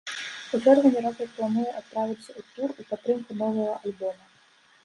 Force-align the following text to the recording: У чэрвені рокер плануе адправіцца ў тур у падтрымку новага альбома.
У 0.57 0.59
чэрвені 0.63 1.03
рокер 1.05 1.27
плануе 1.35 1.67
адправіцца 1.81 2.25
ў 2.25 2.41
тур 2.57 2.69
у 2.85 2.89
падтрымку 2.93 3.31
новага 3.43 3.77
альбома. 3.83 4.25